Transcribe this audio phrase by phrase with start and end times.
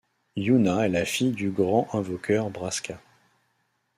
[0.35, 2.99] Yuna est la fille du Grand Invokeur Braska.